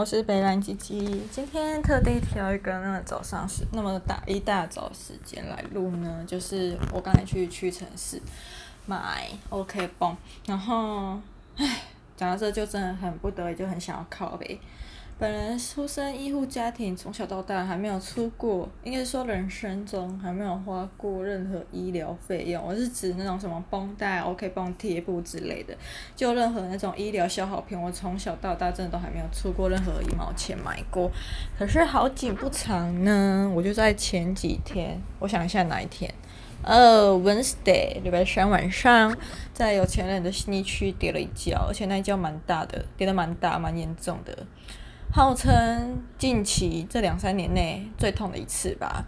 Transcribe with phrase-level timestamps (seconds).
[0.00, 1.20] 我是北兰吉吉。
[1.30, 8.18] 今天特地挑一个那么早上时那么大一大早时间来录呢，就是我刚才去屈臣氏
[8.86, 10.16] 买 OK 绷，
[10.46, 11.20] 然后
[11.58, 11.82] 唉，
[12.16, 14.58] 讲到这就真的很不得已，就很想要靠呗。
[15.20, 22.64] 本人出身医护家庭，从小到大还没有出过，应该说人生中还没有花过任何医疗费用。
[22.66, 25.76] 我是指那种什么绷带、OK 绷、贴布之类的，
[26.16, 31.10] 就任何那种医疗消耗品，我从小到大真的都还没有出过任何一毛钱买过。
[31.58, 36.10] 可是好景不长呢，我就在前几天，我想一下哪一天，
[36.62, 39.14] 呃，Wednesday，礼拜三晚上，
[39.52, 44.46] 在有钱人的信义区跌了一跤，而且那一跤蛮大的，跌得蛮大，蛮严重的。
[45.12, 49.04] 号称近期这两三年内最痛的一次吧，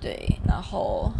[0.00, 1.10] 对，然后，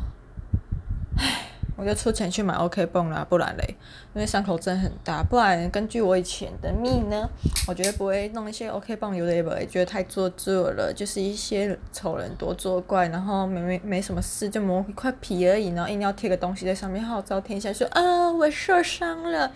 [1.17, 3.77] 唉，我就出钱去买 OK 绷啦，不然嘞，
[4.15, 7.29] 因为伤口真很大，不然根据我以前的命呢，
[7.67, 19.51] 我绝对不会弄一些 OK 绷，有的也不会觉得太做作了，就是一些丑人多作怪，然后没没没什么事，就磨一块皮而已，然后硬要贴个东西在上面号召天下说啊我受伤了。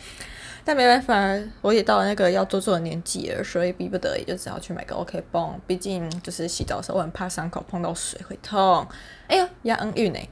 [0.66, 1.14] 但没办法，
[1.60, 5.60] 我也到了那个要做做的年纪了，所以逼不得已就只好去买个 OK 绷。
[5.66, 8.86] 毕竟就是洗澡的时候，我很怕伤口碰到水会痛。
[9.28, 10.26] 哎呦，押韵诶，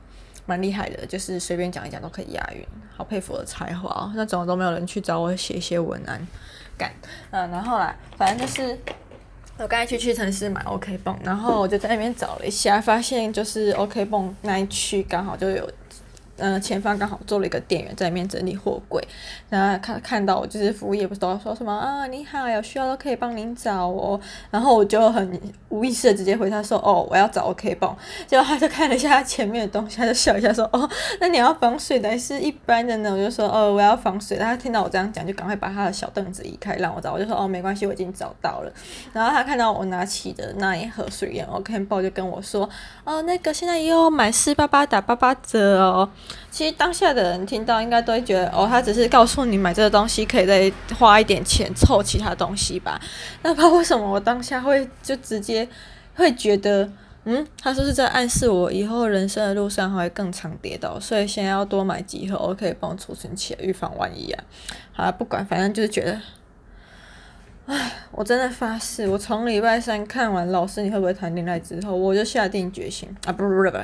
[0.46, 2.66] 蛮厉害的，就是随便讲一讲都可以押韵，
[2.96, 4.10] 好佩服我的才华哦。
[4.14, 6.26] 那怎么都没有人去找我写一些文案
[6.78, 6.90] 干。
[7.30, 8.78] 嗯，然后来，反正就是
[9.58, 15.70] 我刚才去屈臣氏买 OK 绷，然后我就在那边找了一下，发现就是 OK 绷那一区刚好就有。
[16.42, 19.00] 嗯，前方刚好坐了一个店员在里面整理货柜，
[19.48, 24.18] 然后看看到我，就是服务业不知道说什么啊，你好，有需要都可以帮您找哦。
[24.50, 27.96] 然后我就很无意识的直接回他说，哦，我要找 OK 绷。
[28.26, 33.12] 结果他就看了一下他前面的东西，他就笑一下说，哦，那你要防水的还是一般的呢？
[33.12, 34.36] 我就说，哦，我要防水。
[34.36, 37.12] 他听到我这样讲，就赶快把他的小凳子移开让我找。
[37.12, 38.72] 我就说，哦，没关系，我已经找到了。
[39.12, 42.68] 然后他看到我拿起的那一盒水源 OK 绷，就跟我说，
[43.04, 46.10] 哦，那个现在也有买四八八打八八折哦。
[46.50, 53.00] 其实当下的人听到应该都会觉得，哦，他只是告诉你买这个东西可以再花一点钱凑其他东西吧。
[53.42, 55.66] 那不知道为什么我当下会就直接
[56.14, 56.88] 会觉得，
[57.24, 64.44] 嗯，他说是在暗示我以后人生的路上还会更常跌倒，所以现在要多买几盒我可以帮我储存起来，预防万一啊。
[64.92, 66.20] 好了，不管，反正就是觉得，
[67.66, 73.78] 唉，我真的发誓，我从礼拜三看完《老师你会不会谈恋爱》之后，我就下定决心啊，不不不不。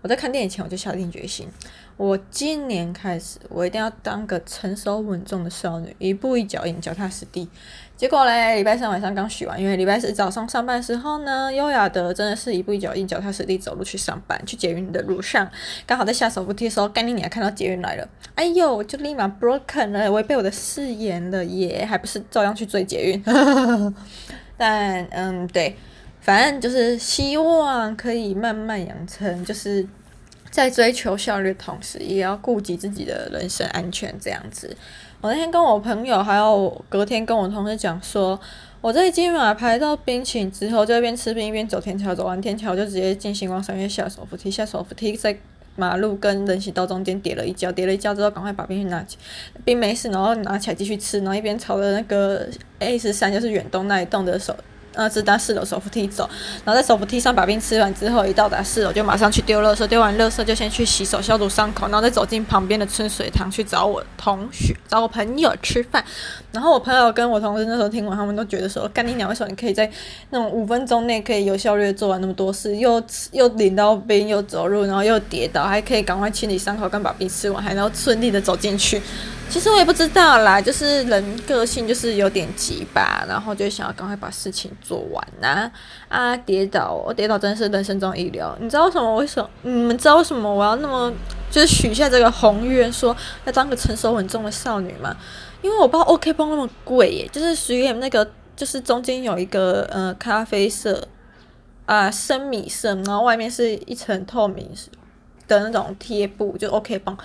[0.00, 1.48] 我在看电影前，我就下定决心，
[1.96, 7.48] 我今年开始，我一定要当个成熟稳重的少女，一步一脚印，脚踏实地。
[7.96, 15.50] 结果嘞，礼拜三晚上刚许完，因为礼拜四早上上班的时候呢，优雅的真的是一步一脚印，脚踏实地走路去上班，去捷运的路上，
[15.84, 23.20] 刚好在下手扶梯的时候，干你娘看到捷运来了，哎呦，我就立马 broken 了，违背我的誓言了耶，还不是照样去追捷运。
[24.56, 25.76] 但嗯，对。
[26.20, 29.86] 反正就是希望可以慢慢养成，就是
[30.50, 34.76] 在追求效率的同时，也要顾及自己的人身安全这样子。
[35.20, 38.38] 我那天跟我朋友，还有隔天跟我同事讲说，
[38.80, 45.36] 我在金马排到冰淇淋之后，就一边吃冰一边走天桥，走完天桥就直接进星光三月下手扶梯，下手扶梯在
[45.74, 49.16] 马路跟人行道中间跌了一跤，跌了一跤之后赶快把冰拿起，
[49.64, 54.54] 冰没事，然后拿起来继续吃，然后一边朝着那个 A 十三就是远东那一栋的手。
[54.94, 56.28] 呃，直达四楼手扶梯走，
[56.64, 66.04] 然后在手扶梯上把冰吃完之后，一到达四楼就马上去丢垃圾，丢完垃圾就先去洗手消毒伤口，然后再走进旁边的春水堂去找我同学、找我朋友吃饭。
[66.50, 69.88] 然后我朋友跟我同事那时候听完，他们都觉得说：“干你娘，为什么你可以在
[70.30, 72.76] 那种五分钟内可以有效率做完那么多事？
[72.76, 73.00] 又
[73.32, 79.00] 又领到冰，又走路，然后又跌倒，还可以赶快清理伤口，跟把冰吃完，还能顺利的走进去。”
[79.50, 85.70] 其实我也不知道啦，就是人个性就是有点急吧，然后就想要赶快把事情做完呐。
[86.08, 88.56] 啊，跌倒，我跌倒真的是人生中意料。
[88.60, 89.14] 你知道为什么？
[89.16, 89.48] 为什么？
[89.62, 91.12] 你们知道为什么我要那么
[91.50, 93.16] 就是许下这个宏愿，说
[93.46, 95.16] 要当个成熟稳重的少女吗？
[95.62, 101.02] 因为我不知道 OK 绷那么贵耶，就是属于那个，就是中间有一个呃咖啡色
[101.86, 104.70] 啊深米色，然后外面是一层透明
[105.48, 107.16] 的那种贴布，就 OK 绷。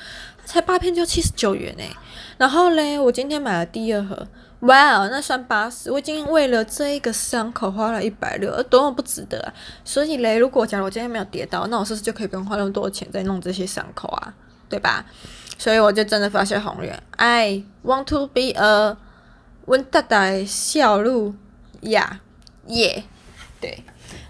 [0.46, 1.90] 才八片就七十九元诶，
[2.38, 4.28] 然后嘞，我今天买了第二盒，
[4.62, 9.54] 哇，那算八十，我已经为了这一个伤口花了一百六，多么不值得啊！
[9.86, 14.34] 所以嘞，如果假如我今天没有跌倒，那我是不是就可以不用花那么多钱再弄这些伤口啊？
[14.68, 15.06] 对吧？
[15.58, 18.98] 所以我就真的发现宏愿，I want to be a
[19.66, 21.36] 温大大小鹿
[21.82, 22.20] 呀
[22.68, 23.04] 耶，
[23.62, 23.82] 对。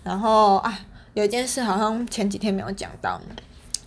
[0.03, 0.79] 然后啊，
[1.15, 3.19] 有一件事好像前几天没有讲到，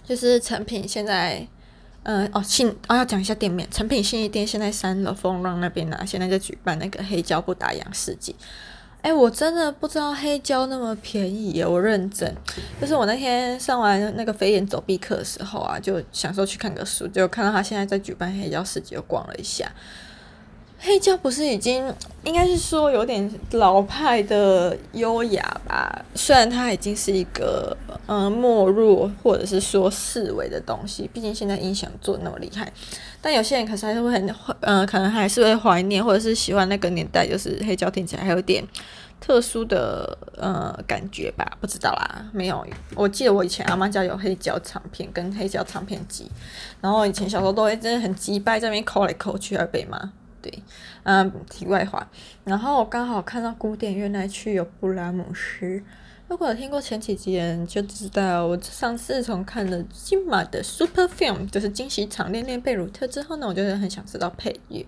[0.06, 1.46] 就是成品现在。
[2.08, 8.32] 嗯哦，信哦要讲一下店面，成品信义店现在三楼风浪那边呢、现在在举办那个黑胶不打烊市集。
[9.02, 12.32] 哎，我真的不知道黑胶那么便宜耶，我认真。
[12.80, 19.68] 就是我那天上完那个飞檐走壁课的时候啊，就想说去看个书，就看到他现在在举办黑胶市集，就逛了一下。
[20.78, 21.92] 黑胶不是已经
[22.22, 26.04] 应该是说有点老派的优雅吧？
[26.14, 27.76] 虽然它已经是一个
[28.06, 32.70] 嗯没落或者是说式微的东西，毕竟现在音响做那么厉害，
[33.20, 38.62] 但有些人可是还是会很嗯、可能还是会怀念或者是喜欢那个年代，就是黑胶听起来还有点
[39.18, 41.44] 特殊的呃感觉吧？
[41.60, 42.64] 不知道啦，没有，
[42.94, 46.30] 我记得我以前阿妈家有黑胶唱片跟黑胶唱片机，
[46.80, 50.12] 然后以前小时候都会真的很机掰在那边抠来抠去而被骂。
[50.46, 50.62] 对，
[51.02, 52.08] 嗯，题外话，
[52.44, 55.82] 然后我刚好看到古典乐那区有布拉姆斯，
[56.28, 64.86] 如果有听过前几集人就知道，我上次从看了金马的 Super Film，就是惊喜场练练贝鲁特之后呢，我就是很想知道配乐。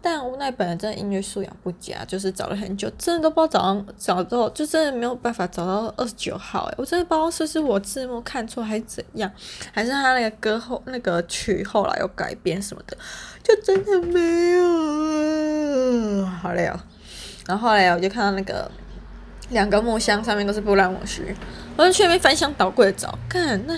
[0.00, 6.66] 但无奈本人真的音乐素养不佳，就是找了很久，真的都不知道找到找到，就真的没有办法找到二十九号。
[6.66, 9.30] 诶，我真的不知道是不是我字幕看错还是怎样，
[9.72, 12.96] 还是他那个歌后那个曲后来有改编什么的，
[13.42, 16.26] 就真的没有。
[16.26, 16.78] 好累哦。
[17.46, 18.70] 然后后来我就看到那个
[19.50, 21.22] 两个木箱上面都是布拉姆斯，
[21.76, 23.76] 我就去那边翻箱倒柜找，看那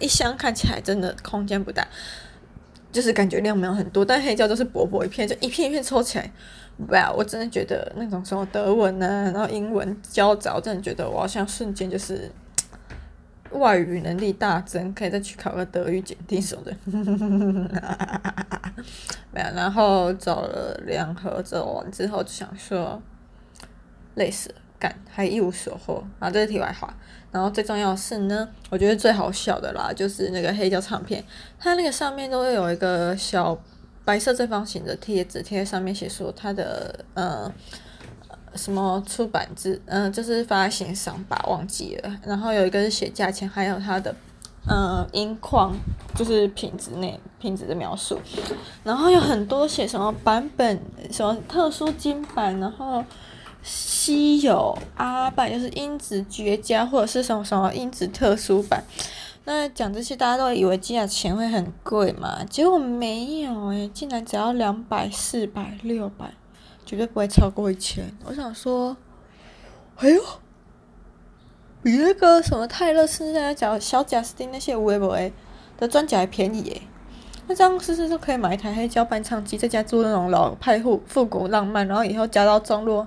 [0.00, 1.86] 一箱看起来真的空间不大。
[2.92, 6.30] 就是感觉量没有很多，但黑胶都是薄薄一片，就一片一片抽起来，
[6.88, 7.12] 哇！
[7.12, 12.30] 我真的觉得那种什么德文啊，然后英文交杂，真的觉得我好像瞬间就是
[13.52, 16.76] 外语能力大增，可以再去考个德语检定什么的。
[19.32, 23.00] 没有，然后找了两盒，走完之后就想说，
[24.14, 26.30] 累死了，干还一无所获啊！
[26.30, 26.92] 这是题外话。
[27.30, 31.22] 然后最重要的是呢，我觉得最好笑的啦，就是那个黑胶唱片，
[31.60, 33.56] 它那个上面都会有一个小
[34.04, 37.52] 白色正方形的贴纸，贴在上面写说它的呃
[38.56, 42.18] 什么出版制，嗯、就是发行商吧，忘记了。
[42.26, 44.12] 然后有一个是写价钱，还有它的
[44.66, 45.76] 呃音况，
[46.16, 48.18] 就是品质内品质的描述。
[48.82, 50.80] 然后有很多写什么版本，
[51.12, 53.04] 什么特殊金版，然后。
[53.62, 58.84] 稀有阿版，就是音质绝佳，或者是什么什么音质特殊版。
[59.44, 62.44] 那讲这些，大家都以为价钱会很贵嘛？
[62.44, 66.32] 结果没有诶、竟然只要两百、四百、六百，
[66.84, 68.04] 绝对不会超过一千。
[68.26, 68.96] 我想说，
[69.96, 70.22] 哎呦，
[71.82, 75.32] 比那个什么泰勒斯现在讲小贾斯汀那些微博诶
[75.78, 76.82] 的专辑还便宜诶。
[77.46, 83.06] 那这样是不是就可以买一台黑胶伴唱机，在家做那种老派复复古浪漫，然后以后加到中落。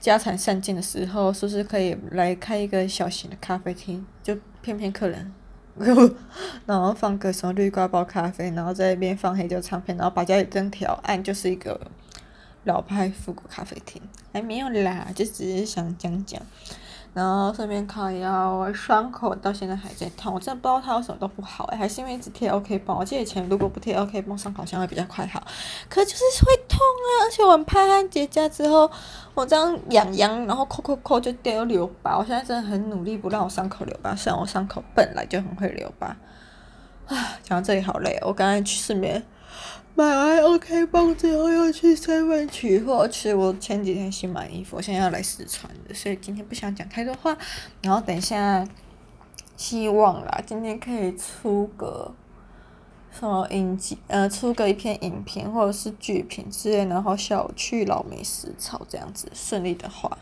[0.00, 4.04] 家产散尽的时候，是不是可以来开一个小型的咖啡厅？
[4.22, 5.32] 就骗骗客人，
[6.66, 11.80] 然后放个什么绿瓜包咖啡，然后在那边放黑胶唱片，然后把家里灯调暗，就是一个
[12.64, 14.00] 老派复古咖啡厅。
[14.32, 16.40] 还没有啦，就只是想讲讲。
[17.14, 22.96] 然后顺便靠腰，我伤口到现在还在痛，我真的不知道它有什么都不好诶，还是因为一直贴 OK 绷。
[22.96, 25.42] 我记得以前如果不贴 OK 绷，伤口好像会比较快好，
[25.88, 28.88] 可就是会痛啊，而且我很怕它结痂之后，
[29.34, 32.16] 我这样痒痒，然后抠抠抠就掉留疤。
[32.16, 36.16] 我现在真的很努力不让我伤口留疤，虽然我伤口本来就很会留疤。
[37.06, 39.24] 啊，讲到这里好累，我刚才去顺便。
[39.98, 43.34] 买完 OK 绷之后，要去 seven 取货去。
[43.34, 47.36] 我前几天新买衣服，我现在要来试穿的，所以今天不想讲太多话。
[47.82, 48.64] 然后等一下，
[49.56, 52.14] 希望啦，今天可以出个
[53.10, 60.16] 什么影集，呃，出个一篇影评或者是剧评之类，然后下午去老梅食草这样子，顺利的话。